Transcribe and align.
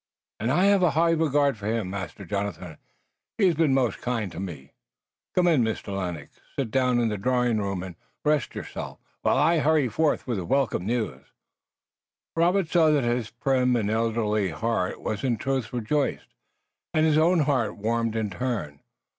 "And 0.39 0.49
I 0.51 0.63
have 0.65 0.81
a 0.81 0.89
high 0.97 1.11
regard 1.11 1.59
for 1.59 1.67
him, 1.67 1.91
Master 1.91 2.25
Jonathan. 2.25 2.77
He 3.37 3.45
has 3.45 3.53
been 3.53 3.71
most 3.71 4.01
kind 4.01 4.31
to 4.31 4.39
me." 4.39 4.73
"Come 5.35 5.45
in, 5.45 5.61
Mr. 5.63 5.95
Lennox. 5.95 6.39
Sit 6.57 6.71
down 6.71 6.99
in 6.99 7.09
the 7.09 7.19
drawingroom 7.19 7.83
and 7.83 7.95
rest 8.25 8.55
yourself, 8.55 8.97
while 9.21 9.37
I 9.37 9.59
hurry 9.59 9.89
forth 9.89 10.25
with 10.25 10.37
the 10.39 10.43
welcome 10.45 10.87
news." 10.87 11.27
Robert 12.35 12.67
saw 12.67 12.89
that 12.89 13.03
his 13.03 13.29
prim 13.29 13.75
and 13.75 13.91
elderly 13.91 14.49
heart 14.49 15.01
was 15.01 15.23
in 15.23 15.37
truth 15.37 15.71
rejoiced, 15.71 16.33
and 16.95 17.05
his 17.05 17.19
own 17.19 17.41
heart 17.41 17.77
warmed 17.77 18.15
in 18.15 18.31
turn. 18.31 18.79